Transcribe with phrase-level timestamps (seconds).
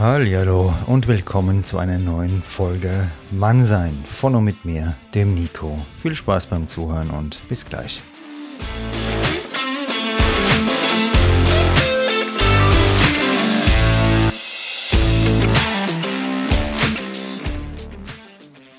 [0.00, 5.78] Hallo und willkommen zu einer neuen Folge Mannsein von und mit mir, dem Nico.
[6.00, 8.00] Viel Spaß beim Zuhören und bis gleich.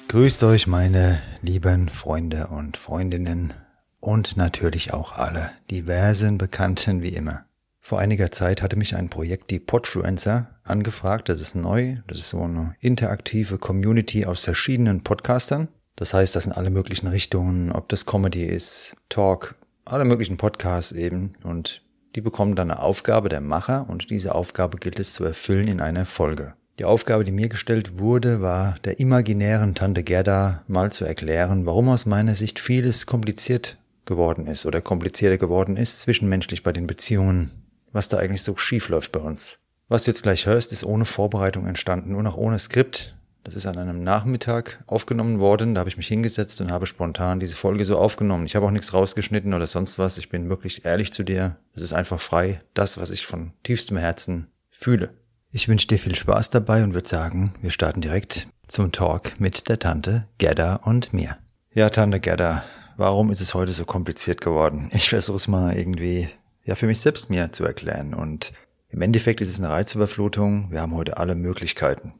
[0.07, 3.53] Grüßt euch meine lieben Freunde und Freundinnen
[3.99, 7.45] und natürlich auch alle diversen Bekannten wie immer.
[7.83, 11.27] Vor einiger Zeit hatte mich ein Projekt, die Podfluencer, angefragt.
[11.29, 11.97] Das ist neu.
[12.07, 15.67] Das ist so eine interaktive Community aus verschiedenen Podcastern.
[15.95, 20.91] Das heißt, das sind alle möglichen Richtungen, ob das Comedy ist, Talk, alle möglichen Podcasts
[20.91, 21.33] eben.
[21.43, 21.81] Und
[22.15, 25.81] die bekommen dann eine Aufgabe der Macher und diese Aufgabe gilt es zu erfüllen in
[25.81, 26.53] einer Folge.
[26.79, 31.89] Die Aufgabe, die mir gestellt wurde, war der imaginären Tante Gerda mal zu erklären, warum
[31.89, 37.51] aus meiner Sicht vieles kompliziert geworden ist oder komplizierter geworden ist zwischenmenschlich bei den Beziehungen
[37.91, 39.59] was da eigentlich so schief läuft bei uns.
[39.87, 43.15] Was du jetzt gleich hörst, ist ohne Vorbereitung entstanden und auch ohne Skript.
[43.43, 45.73] Das ist an einem Nachmittag aufgenommen worden.
[45.73, 48.45] Da habe ich mich hingesetzt und habe spontan diese Folge so aufgenommen.
[48.45, 50.17] Ich habe auch nichts rausgeschnitten oder sonst was.
[50.17, 51.57] Ich bin wirklich ehrlich zu dir.
[51.73, 55.09] Es ist einfach frei, das, was ich von tiefstem Herzen fühle.
[55.51, 59.67] Ich wünsche dir viel Spaß dabei und würde sagen, wir starten direkt zum Talk mit
[59.67, 61.37] der Tante Gerda und mir.
[61.73, 62.63] Ja, Tante Gerda,
[62.95, 64.89] warum ist es heute so kompliziert geworden?
[64.93, 66.29] Ich versuche es mal irgendwie
[66.63, 68.13] ja für mich selbst mir zu erklären.
[68.13, 68.53] Und
[68.89, 70.71] im Endeffekt ist es eine Reizüberflutung.
[70.71, 72.13] Wir haben heute alle Möglichkeiten.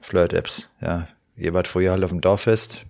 [0.00, 1.08] Flirt-Apps, ja.
[1.36, 2.86] Ihr wart früher halt auf dem Dorffest,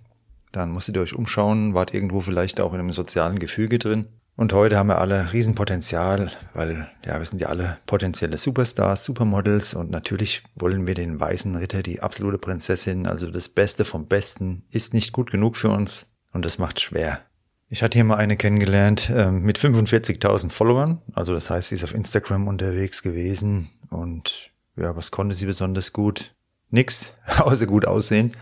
[0.53, 4.07] dann musstet ihr euch umschauen, wart irgendwo vielleicht auch in einem sozialen Gefüge drin.
[4.37, 9.73] Und heute haben wir alle Riesenpotenzial, weil ja, wir sind ja alle potenzielle Superstars, Supermodels
[9.73, 14.63] und natürlich wollen wir den weißen Ritter, die absolute Prinzessin, also das Beste vom Besten,
[14.69, 17.21] ist nicht gut genug für uns und das macht schwer.
[17.69, 21.01] Ich hatte hier mal eine kennengelernt äh, mit 45.000 Followern.
[21.13, 25.91] Also das heißt, sie ist auf Instagram unterwegs gewesen und ja, was konnte sie besonders
[25.91, 26.33] gut?
[26.69, 28.37] Nix, außer gut aussehen.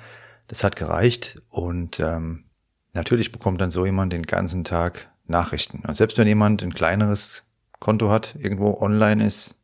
[0.47, 2.45] Das hat gereicht und ähm,
[2.93, 5.81] natürlich bekommt dann so jemand den ganzen Tag Nachrichten.
[5.87, 7.47] Und selbst wenn jemand ein kleineres
[7.79, 9.55] Konto hat, irgendwo online ist,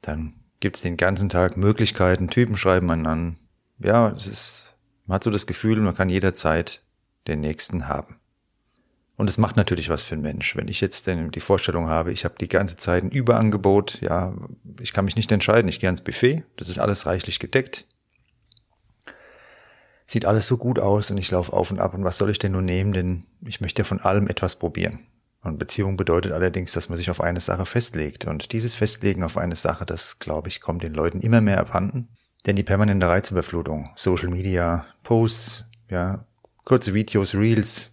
[0.00, 3.36] dann gibt's den ganzen Tag Möglichkeiten, Typen schreiben man an.
[3.78, 6.82] Ja, es ist, man hat so das Gefühl, man kann jederzeit
[7.26, 8.19] den nächsten haben.
[9.20, 10.56] Und es macht natürlich was für einen Mensch.
[10.56, 14.32] Wenn ich jetzt denn die Vorstellung habe, ich habe die ganze Zeit ein Überangebot, ja,
[14.80, 17.84] ich kann mich nicht entscheiden, ich gehe ans Buffet, das ist alles reichlich gedeckt.
[20.06, 22.38] Sieht alles so gut aus und ich laufe auf und ab und was soll ich
[22.38, 25.00] denn nur nehmen, denn ich möchte ja von allem etwas probieren.
[25.42, 28.24] Und Beziehung bedeutet allerdings, dass man sich auf eine Sache festlegt.
[28.24, 32.08] Und dieses Festlegen auf eine Sache, das, glaube ich, kommt den Leuten immer mehr abhanden.
[32.46, 36.24] Denn die permanente Reizüberflutung, Social Media, Posts, ja,
[36.64, 37.90] kurze Videos, Reels,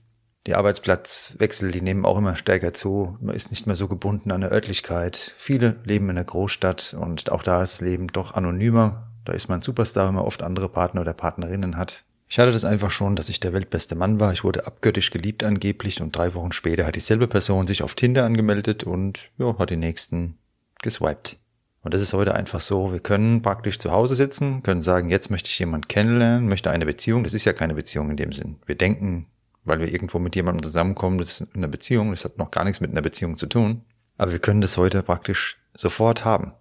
[0.47, 3.17] die Arbeitsplatzwechsel, die nehmen auch immer stärker zu.
[3.21, 5.33] Man ist nicht mehr so gebunden an der Örtlichkeit.
[5.37, 9.11] Viele leben in der Großstadt und auch da ist das Leben doch anonymer.
[9.25, 12.05] Da ist man Superstar, wenn man oft andere Partner oder Partnerinnen hat.
[12.29, 14.31] Ich hatte das einfach schon, dass ich der weltbeste Mann war.
[14.31, 18.25] Ich wurde abgöttisch geliebt angeblich und drei Wochen später hat dieselbe Person sich auf Tinder
[18.25, 20.37] angemeldet und ja, hat den nächsten
[20.81, 21.37] geswiped.
[21.83, 22.91] Und das ist heute einfach so.
[22.91, 26.85] Wir können praktisch zu Hause sitzen, können sagen, jetzt möchte ich jemanden kennenlernen, möchte eine
[26.85, 27.23] Beziehung.
[27.23, 28.57] Das ist ja keine Beziehung in dem Sinn.
[28.65, 29.27] Wir denken,
[29.67, 32.81] weil wir irgendwo mit jemandem zusammenkommen, das ist eine Beziehung, das hat noch gar nichts
[32.81, 33.81] mit einer Beziehung zu tun.
[34.17, 36.53] Aber wir können das heute praktisch sofort haben.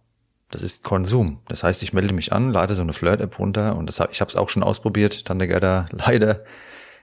[0.51, 1.41] Das ist Konsum.
[1.49, 4.31] Das heißt, ich melde mich an, lade so eine Flirt-App runter und das ich habe
[4.31, 6.45] es auch schon ausprobiert, Tante Gerda leider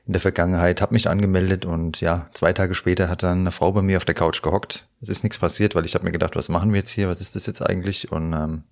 [0.06, 3.72] in der Vergangenheit, habe mich angemeldet und ja, zwei Tage später hat dann eine Frau
[3.72, 4.88] bei mir auf der Couch gehockt.
[5.02, 7.22] Es ist nichts passiert, weil ich habe mir gedacht, was machen wir jetzt hier, was
[7.22, 8.12] ist das jetzt eigentlich?
[8.12, 8.64] Und ähm,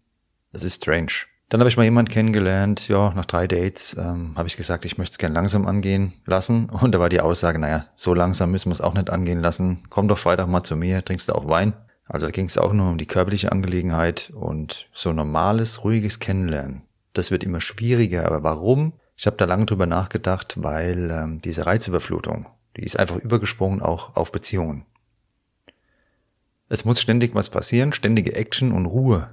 [0.51, 1.11] das ist strange.
[1.51, 4.97] Dann habe ich mal jemand kennengelernt, ja, nach drei Dates ähm, habe ich gesagt, ich
[4.97, 6.69] möchte es gern langsam angehen lassen.
[6.69, 9.79] Und da war die Aussage, naja, so langsam müssen wir es auch nicht angehen lassen.
[9.89, 11.73] Komm doch Freitag mal zu mir, trinkst du auch Wein.
[12.07, 16.83] Also da ging es auch nur um die körperliche Angelegenheit und so normales, ruhiges Kennenlernen.
[17.11, 18.93] Das wird immer schwieriger, aber warum?
[19.17, 22.45] Ich habe da lange drüber nachgedacht, weil ähm, diese Reizüberflutung,
[22.77, 24.85] die ist einfach übergesprungen auch auf Beziehungen.
[26.69, 29.31] Es muss ständig was passieren, ständige Action und Ruhe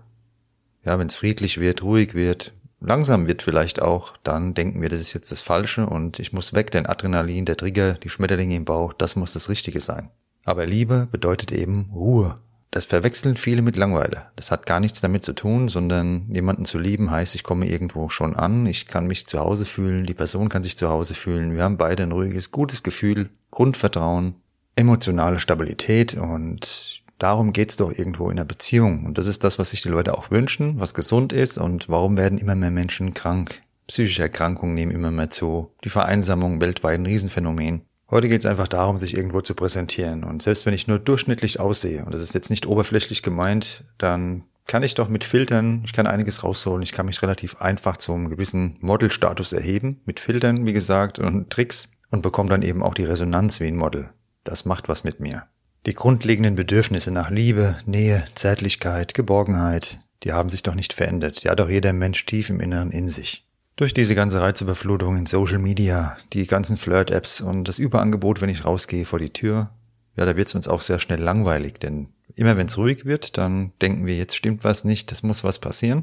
[0.89, 5.01] ja, wenn es friedlich wird, ruhig wird, langsam wird vielleicht auch, dann denken wir, das
[5.01, 8.65] ist jetzt das Falsche und ich muss weg, denn Adrenalin, der Trigger, die Schmetterlinge im
[8.65, 10.09] Bauch, das muss das Richtige sein.
[10.47, 12.39] Aber Liebe bedeutet eben Ruhe.
[12.71, 14.29] Das verwechseln viele mit Langweile.
[14.37, 18.09] Das hat gar nichts damit zu tun, sondern jemanden zu lieben heißt, ich komme irgendwo
[18.09, 21.55] schon an, ich kann mich zu Hause fühlen, die Person kann sich zu Hause fühlen,
[21.55, 24.37] wir haben beide ein ruhiges, gutes Gefühl, Grundvertrauen,
[24.75, 29.05] emotionale Stabilität und darum geht's doch irgendwo in der Beziehung.
[29.05, 31.59] Und das ist das, was sich die Leute auch wünschen, was gesund ist.
[31.59, 33.63] Und warum werden immer mehr Menschen krank?
[33.87, 35.73] Psychische Erkrankungen nehmen immer mehr zu.
[35.85, 37.83] Die Vereinsamung weltweit ein Riesenphänomen.
[38.11, 40.25] Heute geht's einfach darum, sich irgendwo zu präsentieren.
[40.25, 44.45] Und selbst wenn ich nur durchschnittlich aussehe, und das ist jetzt nicht oberflächlich gemeint, dann
[44.67, 48.29] kann ich doch mit Filtern, ich kann einiges rausholen, ich kann mich relativ einfach zum
[48.29, 53.05] gewissen Model-Status erheben, mit Filtern, wie gesagt, und Tricks und bekomme dann eben auch die
[53.05, 54.11] Resonanz wie ein Model.
[54.45, 55.45] Das macht was mit mir.
[55.87, 61.45] Die grundlegenden Bedürfnisse nach Liebe, Nähe, Zärtlichkeit, Geborgenheit, die haben sich doch nicht verändert.
[61.45, 63.47] Die hat doch jeder Mensch tief im Inneren in sich.
[63.77, 68.65] Durch diese ganze Reizüberflutung in Social Media, die ganzen Flirt-Apps und das Überangebot, wenn ich
[68.65, 69.71] rausgehe vor die Tür,
[70.17, 73.39] ja, da wird es uns auch sehr schnell langweilig, denn immer wenn es ruhig wird,
[73.39, 76.03] dann denken wir, jetzt stimmt was nicht, es muss was passieren.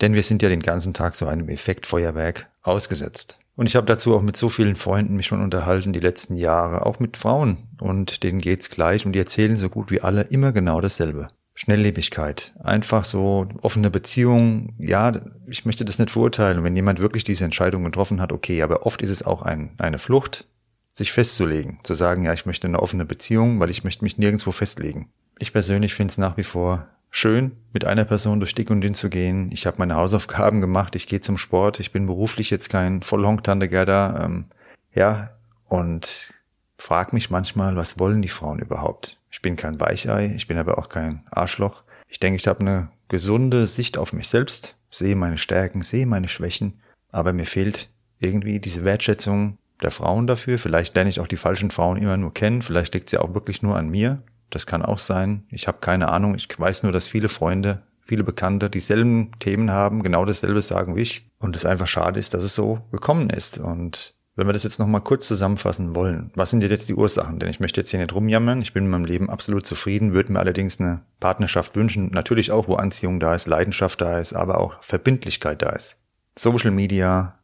[0.00, 3.38] Denn wir sind ja den ganzen Tag so einem Effektfeuerwerk ausgesetzt.
[3.56, 6.84] Und ich habe dazu auch mit so vielen Freunden mich schon unterhalten die letzten Jahre,
[6.84, 7.56] auch mit Frauen.
[7.80, 11.28] Und denen geht's gleich und die erzählen so gut wie alle immer genau dasselbe.
[11.54, 14.74] Schnelllebigkeit, einfach so offene Beziehung.
[14.78, 15.12] Ja,
[15.46, 16.62] ich möchte das nicht verurteilen.
[16.64, 19.98] Wenn jemand wirklich diese Entscheidung getroffen hat, okay, aber oft ist es auch ein, eine
[19.98, 20.48] Flucht,
[20.92, 24.52] sich festzulegen, zu sagen, ja, ich möchte eine offene Beziehung, weil ich möchte mich nirgendwo
[24.52, 25.10] festlegen.
[25.38, 28.94] Ich persönlich finde es nach wie vor schön, mit einer Person durch dick und dünn
[28.94, 29.50] zu gehen.
[29.52, 33.68] Ich habe meine Hausaufgaben gemacht, ich gehe zum Sport, ich bin beruflich jetzt kein Vollhonk-Tante
[33.72, 34.46] Ähm,
[34.92, 35.30] ja,
[35.68, 36.34] und
[36.78, 39.18] frag mich manchmal, was wollen die Frauen überhaupt?
[39.30, 41.82] Ich bin kein Weichei, ich bin aber auch kein Arschloch.
[42.08, 46.28] Ich denke, ich habe eine gesunde Sicht auf mich selbst, sehe meine Stärken, sehe meine
[46.28, 46.80] Schwächen,
[47.10, 50.58] aber mir fehlt irgendwie diese Wertschätzung der Frauen dafür.
[50.58, 53.62] Vielleicht lerne ich auch die falschen Frauen immer nur kennen, vielleicht liegt sie auch wirklich
[53.62, 54.22] nur an mir.
[54.50, 55.44] Das kann auch sein.
[55.50, 56.34] Ich habe keine Ahnung.
[56.34, 61.02] Ich weiß nur, dass viele Freunde, viele Bekannte dieselben Themen haben, genau dasselbe sagen wie
[61.02, 61.28] ich.
[61.38, 63.58] Und es einfach schade ist, dass es so gekommen ist.
[63.58, 67.38] Und wenn wir das jetzt nochmal kurz zusammenfassen wollen, was sind jetzt die Ursachen?
[67.38, 70.30] Denn ich möchte jetzt hier nicht rumjammern, ich bin in meinem Leben absolut zufrieden, würde
[70.30, 74.60] mir allerdings eine Partnerschaft wünschen, natürlich auch, wo Anziehung da ist, Leidenschaft da ist, aber
[74.60, 75.98] auch Verbindlichkeit da ist.
[76.38, 77.38] Social Media,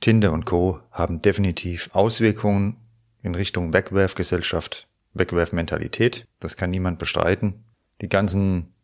[0.00, 0.80] Tinder und Co.
[0.90, 2.76] haben definitiv Auswirkungen
[3.22, 6.26] in Richtung Wegwerfgesellschaft, Wegwerfmentalität.
[6.40, 7.64] Das kann niemand bestreiten.
[8.00, 8.74] Die ganzen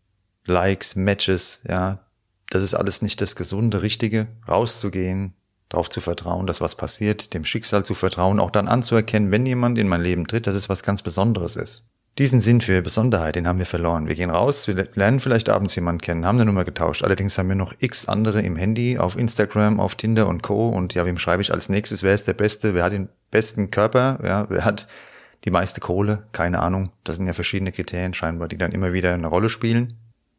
[0.45, 2.07] Likes, Matches, ja,
[2.51, 5.35] das ist alles nicht das gesunde, richtige, rauszugehen,
[5.69, 9.79] darauf zu vertrauen, dass was passiert, dem Schicksal zu vertrauen, auch dann anzuerkennen, wenn jemand
[9.79, 11.89] in mein Leben tritt, dass es was ganz Besonderes ist.
[12.19, 14.07] Diesen Sinn für Besonderheit, den haben wir verloren.
[14.07, 17.03] Wir gehen raus, wir lernen vielleicht abends jemanden kennen, haben eine Nummer getauscht.
[17.03, 20.69] Allerdings haben wir noch x andere im Handy, auf Instagram, auf Tinder und Co.
[20.69, 22.03] Und ja, wem schreibe ich als nächstes?
[22.03, 22.75] Wer ist der Beste?
[22.75, 24.19] Wer hat den besten Körper?
[24.23, 24.89] Ja, wer hat
[25.45, 26.27] die meiste Kohle?
[26.33, 26.93] Keine Ahnung.
[27.05, 29.95] Das sind ja verschiedene Kriterien scheinbar, die dann immer wieder eine Rolle spielen.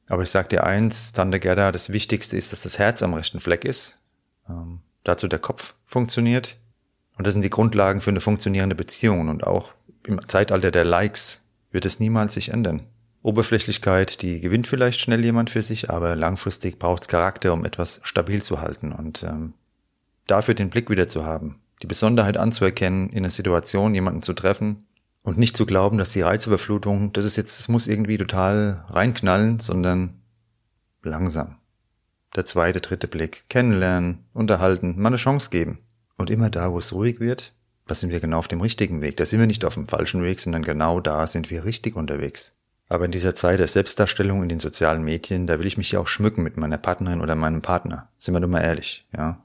[0.10, 3.40] Aber ich sag dir eins, Tante Gerda, das Wichtigste ist, dass das Herz am rechten
[3.40, 4.00] Fleck ist.
[4.50, 6.58] Ähm, dazu der Kopf funktioniert.
[7.18, 9.30] Und das sind die Grundlagen für eine funktionierende Beziehung.
[9.30, 9.72] Und auch
[10.06, 11.42] im Zeitalter der Likes
[11.72, 12.88] wird es niemals sich ändern.
[13.22, 18.02] Oberflächlichkeit, die gewinnt vielleicht schnell jemand für sich, aber langfristig braucht es Charakter, um etwas
[18.04, 18.92] stabil zu halten.
[18.92, 19.54] Und ähm,
[20.28, 24.86] dafür den Blick wieder zu haben, die Besonderheit anzuerkennen, in einer Situation jemanden zu treffen
[25.24, 29.60] und nicht zu glauben, dass die Reizüberflutung, das ist jetzt, das muss irgendwie total reinknallen,
[29.60, 30.22] sondern
[31.02, 31.58] langsam
[32.36, 35.80] der zweite, dritte Blick, kennenlernen, unterhalten, mal eine Chance geben.
[36.18, 37.54] Und immer da, wo es ruhig wird,
[37.88, 39.18] da sind wir genau auf dem richtigen Weg.
[39.18, 42.56] Da sind wir nicht auf dem falschen Weg, sondern genau da sind wir richtig unterwegs.
[42.88, 46.00] Aber in dieser Zeit der Selbstdarstellung in den sozialen Medien, da will ich mich ja
[46.00, 48.10] auch schmücken mit meiner Partnerin oder meinem Partner.
[48.18, 49.44] Sind wir doch mal ehrlich, ja.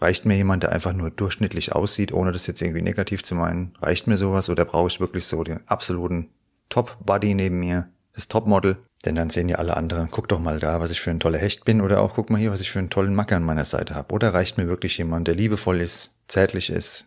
[0.00, 3.74] Reicht mir jemand, der einfach nur durchschnittlich aussieht, ohne das jetzt irgendwie negativ zu meinen?
[3.80, 6.30] Reicht mir sowas oder brauche ich wirklich so den absoluten
[6.68, 8.78] Top-Buddy neben mir, das Topmodel?
[9.04, 11.38] Denn dann sehen ja alle anderen, guck doch mal da, was ich für ein toller
[11.38, 13.66] Hecht bin, oder auch guck mal hier, was ich für einen tollen Macker an meiner
[13.66, 14.12] Seite habe.
[14.14, 17.06] Oder reicht mir wirklich jemand, der liebevoll ist, zärtlich ist,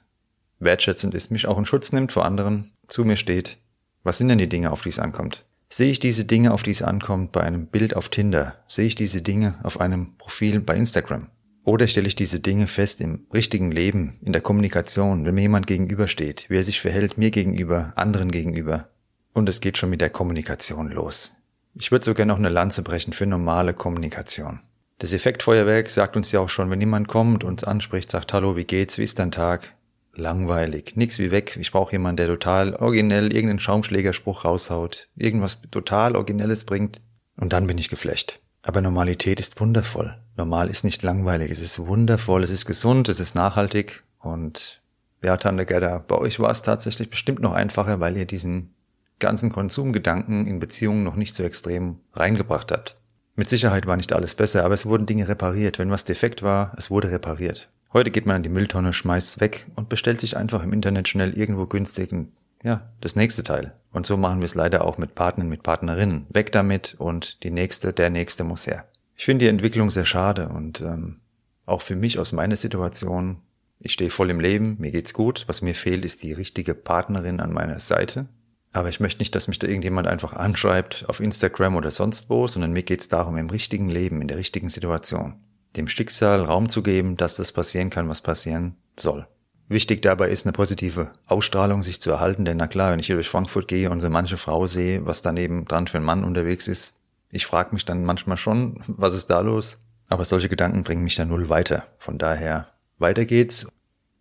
[0.59, 3.57] wertschätzend ist, mich auch in Schutz nimmt vor anderen, zu mir steht.
[4.03, 5.45] Was sind denn die Dinge, auf die es ankommt?
[5.69, 8.55] Sehe ich diese Dinge, auf die es ankommt, bei einem Bild auf Tinder?
[8.67, 11.27] Sehe ich diese Dinge auf einem Profil bei Instagram?
[11.67, 15.67] Oder stelle ich diese Dinge fest im richtigen Leben, in der Kommunikation, wenn mir jemand
[15.67, 18.87] gegenübersteht, wie er sich verhält, mir gegenüber, anderen gegenüber?
[19.33, 21.35] Und es geht schon mit der Kommunikation los.
[21.73, 24.61] Ich würde sogar noch eine Lanze brechen für normale Kommunikation.
[24.99, 28.63] Das Effektfeuerwerk sagt uns ja auch schon, wenn jemand kommt, uns anspricht, sagt, hallo, wie
[28.63, 29.75] geht's, wie ist dein Tag?
[30.15, 31.57] Langweilig, nix wie weg.
[31.59, 37.01] Ich brauche jemanden, der total originell irgendeinen Schaumschlägerspruch raushaut, irgendwas total Originelles bringt.
[37.35, 38.39] Und dann bin ich geflecht.
[38.61, 40.17] Aber Normalität ist wundervoll.
[40.37, 44.81] Normal ist nicht langweilig, es ist wundervoll, es ist gesund, es ist nachhaltig und
[45.23, 48.73] ja, Tante Gerda, bei euch war es tatsächlich bestimmt noch einfacher, weil ihr diesen
[49.19, 52.97] ganzen Konsumgedanken in Beziehungen noch nicht so extrem reingebracht habt.
[53.35, 55.79] Mit Sicherheit war nicht alles besser, aber es wurden Dinge repariert.
[55.79, 57.69] Wenn was defekt war, es wurde repariert.
[57.93, 61.37] Heute geht man an die Mülltonne, schmeißt's weg und bestellt sich einfach im Internet schnell
[61.37, 62.31] irgendwo günstig ein,
[62.63, 63.73] ja, das nächste Teil.
[63.91, 66.27] Und so machen wir es leider auch mit Partnern, mit Partnerinnen.
[66.29, 68.85] Weg damit und die nächste, der nächste muss her.
[69.17, 71.21] Ich finde die Entwicklung sehr schade und ähm,
[71.65, 73.41] auch für mich aus meiner Situation,
[73.79, 75.43] ich stehe voll im Leben, mir geht's gut.
[75.47, 78.27] Was mir fehlt, ist die richtige Partnerin an meiner Seite,
[78.73, 82.47] Aber ich möchte nicht, dass mich da irgendjemand einfach anschreibt auf Instagram oder sonst wo,
[82.47, 85.35] sondern mir geht es darum, im richtigen Leben, in der richtigen Situation,
[85.75, 89.27] dem Schicksal Raum zu geben, dass das passieren kann, was passieren soll.
[89.67, 93.15] Wichtig dabei ist eine positive Ausstrahlung sich zu erhalten, denn na klar, wenn ich hier
[93.15, 96.67] durch Frankfurt gehe und so manche Frau sehe, was daneben dran für ein Mann unterwegs
[96.67, 96.97] ist,
[97.29, 99.83] ich frage mich dann manchmal schon, was ist da los?
[100.07, 101.87] Aber solche Gedanken bringen mich da null weiter.
[101.97, 103.67] Von daher, weiter geht's.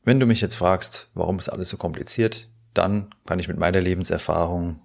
[0.05, 3.81] Wenn du mich jetzt fragst, warum ist alles so kompliziert, dann kann ich mit meiner
[3.81, 4.81] Lebenserfahrung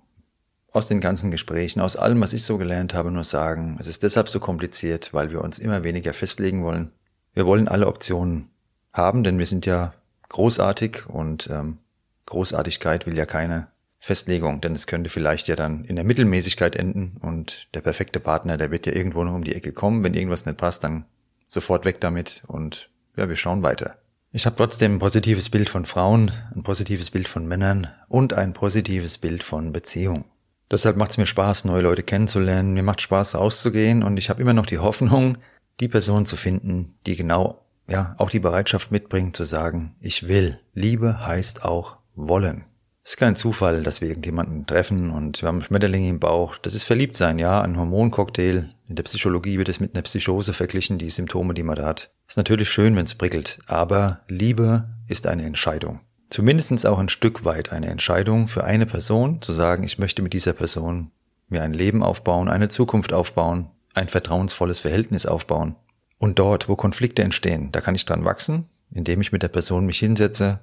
[0.72, 4.04] aus den ganzen Gesprächen, aus allem, was ich so gelernt habe, nur sagen, es ist
[4.04, 6.92] deshalb so kompliziert, weil wir uns immer weniger festlegen wollen.
[7.34, 8.50] Wir wollen alle Optionen
[8.94, 9.94] haben, denn wir sind ja
[10.30, 11.80] großartig und ähm,
[12.26, 13.68] Großartigkeit will ja keine
[14.04, 18.58] Festlegung, denn es könnte vielleicht ja dann in der Mittelmäßigkeit enden und der perfekte Partner,
[18.58, 20.04] der wird ja irgendwo noch um die Ecke kommen.
[20.04, 21.06] Wenn irgendwas nicht passt, dann
[21.48, 23.98] sofort weg damit und ja, wir schauen weiter.
[24.32, 28.54] Ich habe trotzdem ein positives Bild von Frauen, ein positives Bild von Männern und ein
[28.54, 30.26] positives Bild von Beziehung.
[30.72, 32.74] Deshalb macht es mir Spaß, neue Leute kennenzulernen.
[32.74, 35.38] Mir macht Spaß, rauszugehen und ich habe immer noch die Hoffnung,
[35.80, 40.60] die Person zu finden, die genau, ja, auch die Bereitschaft mitbringt zu sagen, ich will.
[40.74, 42.66] Liebe heißt auch wollen.
[43.04, 46.58] Es ist kein Zufall, dass wir irgendjemanden treffen und wir haben Schmetterlinge im Bauch.
[46.58, 48.70] Das ist verliebt sein, ja, ein Hormoncocktail.
[48.88, 52.12] In der Psychologie wird es mit einer Psychose verglichen, die Symptome, die man da hat.
[52.28, 56.02] Ist natürlich schön, wenn es prickelt, aber Liebe ist eine Entscheidung.
[56.30, 60.34] Zumindestens auch ein Stück weit eine Entscheidung für eine Person, zu sagen, ich möchte mit
[60.34, 61.12] dieser Person
[61.50, 65.76] mir ein Leben aufbauen, eine Zukunft aufbauen, ein vertrauensvolles Verhältnis aufbauen.
[66.20, 69.86] Und dort, wo Konflikte entstehen, da kann ich dran wachsen, indem ich mit der Person
[69.86, 70.60] mich hinsetze,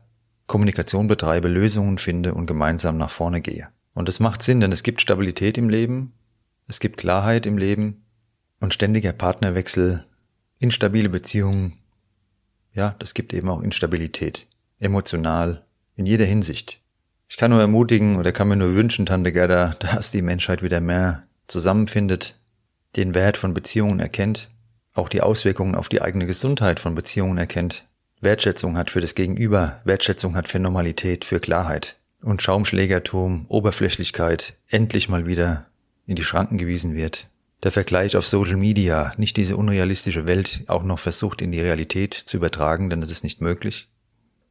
[0.49, 3.69] Kommunikation betreibe, Lösungen finde und gemeinsam nach vorne gehe.
[3.95, 6.15] Und es macht Sinn, denn es gibt Stabilität im Leben,
[6.67, 8.05] es gibt Klarheit im Leben
[8.59, 10.05] und ständiger Partnerwechsel,
[10.59, 11.75] instabile Beziehungen,
[12.73, 15.65] ja, das gibt eben auch Instabilität, emotional,
[15.97, 16.81] in jeder Hinsicht.
[17.29, 20.81] Ich kann nur ermutigen oder kann mir nur wünschen, Tante Gerda, dass die Menschheit wieder
[20.81, 22.39] mehr zusammenfindet,
[22.97, 24.51] den Wert von Beziehungen erkennt,
[24.95, 27.88] auch die Auswirkungen auf die eigene Gesundheit von Beziehungen erkennt
[28.21, 31.97] Wertschätzung hat für das Gegenüber, Wertschätzung hat für Normalität, für Klarheit.
[32.21, 35.67] Und Schaumschlägertum, Oberflächlichkeit endlich mal wieder
[36.07, 37.29] in die Schranken gewiesen wird.
[37.63, 42.15] Der Vergleich auf Social Media, nicht diese unrealistische Welt auch noch versucht in die Realität
[42.15, 43.89] zu übertragen, denn das ist nicht möglich.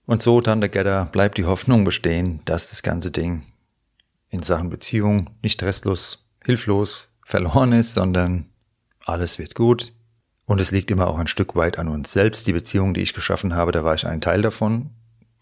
[0.06, 3.44] Und so, Tante Gedda, bleibt die Hoffnung bestehen, dass das ganze Ding
[4.30, 8.50] in Sachen Beziehung nicht restlos, hilflos, verloren ist, sondern
[9.04, 9.94] alles wird gut,
[10.48, 12.48] und es liegt immer auch ein Stück weit an uns selbst.
[12.48, 14.92] Die Beziehung, die ich geschaffen habe, da war ich ein Teil davon.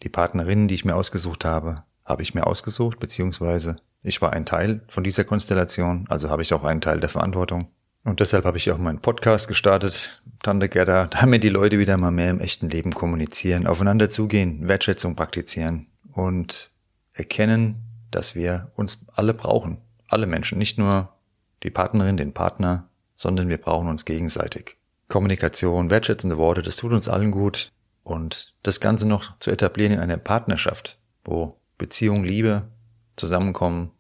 [0.02, 4.48] Die Partnerinnen, die ich mir ausgesucht habe, habe ich mir ausgesucht, beziehungsweise ich war ein
[4.48, 7.68] Teil von dieser Konstellation, also habe ich auch einen Teil der Verantwortung.
[8.04, 12.12] Und deshalb habe ich auch meinen Podcast gestartet, Tante Gerda, damit die Leute wieder mal
[12.12, 16.72] mehr im echten Leben kommunizieren, aufeinander zugehen, Wertschätzung praktizieren und
[17.14, 19.78] erkennen, dass wir uns alle brauchen.
[20.08, 21.14] Alle Menschen, nicht nur
[21.62, 24.78] die Partnerin, den Partner, sondern wir brauchen uns gegenseitig.
[25.08, 27.72] Kommunikation, wertschätzende Worte, das tut uns allen gut.
[28.04, 32.68] Und das Ganze noch zu etablieren in einer Partnerschaft, wo Beziehung, Liebe
[33.16, 33.92] zusammenkommen,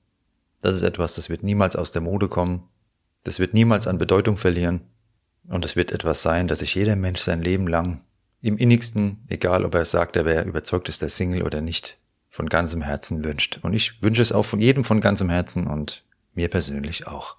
[0.62, 2.63] das ist etwas, das wird niemals aus der Mode kommen.
[3.24, 4.81] Das wird niemals an Bedeutung verlieren.
[5.47, 8.01] Und es wird etwas sein, das sich jeder Mensch sein Leben lang
[8.41, 12.50] im innigsten, egal ob er sagt, er wäre überzeugt ist der Single oder nicht, von
[12.50, 13.59] ganzem Herzen wünscht.
[13.62, 17.38] Und ich wünsche es auch von jedem von ganzem Herzen und mir persönlich auch.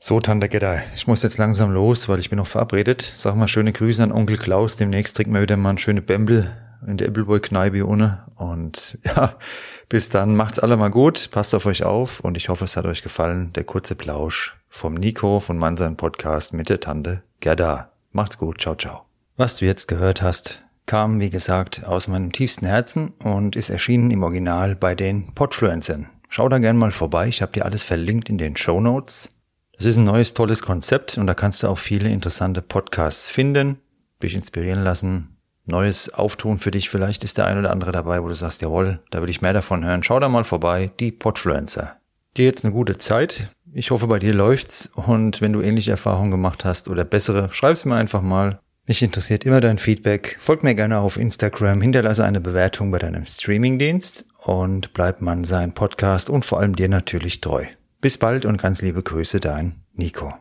[0.00, 3.12] So, Tante Gedda, ich muss jetzt langsam los, weil ich bin noch verabredet.
[3.16, 4.76] Sag mal schöne Grüße an Onkel Klaus.
[4.76, 8.24] Demnächst trinken wir wieder mal eine schöne Bämbel in der Ebbelboy-Kneipe ohne.
[8.36, 9.34] Und ja,
[9.88, 12.84] bis dann macht's alle mal gut, passt auf euch auf und ich hoffe, es hat
[12.84, 13.52] euch gefallen.
[13.54, 17.90] Der kurze Plausch vom Nico von Mansan Podcast mit der Tante Gerda.
[18.12, 19.02] Macht's gut, ciao, ciao.
[19.36, 24.12] Was du jetzt gehört hast, kam, wie gesagt, aus meinem tiefsten Herzen und ist erschienen
[24.12, 26.06] im Original bei den Podfluencern.
[26.28, 29.30] Schau da gern mal vorbei, ich habe dir alles verlinkt in den Show Notes.
[29.78, 33.78] Das ist ein neues, tolles Konzept und da kannst du auch viele interessante Podcasts finden,
[34.20, 36.90] dich inspirieren lassen, neues auftun für dich.
[36.90, 39.52] Vielleicht ist der ein oder andere dabei, wo du sagst, jawohl, da will ich mehr
[39.52, 40.02] davon hören.
[40.02, 41.96] Schau da mal vorbei, die Podfluencer.
[42.36, 43.50] Dir jetzt eine gute Zeit.
[43.72, 47.84] Ich hoffe, bei dir läuft's und wenn du ähnliche Erfahrungen gemacht hast oder bessere, schreib's
[47.84, 48.58] mir einfach mal.
[48.88, 50.38] Mich interessiert immer dein Feedback.
[50.40, 55.72] Folg mir gerne auf Instagram, hinterlasse eine Bewertung bei deinem Streamingdienst und bleib man sein
[55.72, 57.66] Podcast und vor allem dir natürlich treu.
[58.00, 60.32] Bis bald und ganz liebe Grüße, dein Nico.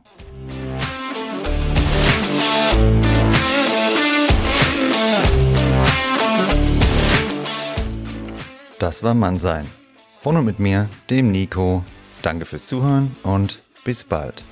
[8.77, 9.65] Das war Mannsein.
[10.21, 11.83] Von und mit mir, dem Nico.
[12.21, 14.43] Danke fürs Zuhören und bis bald.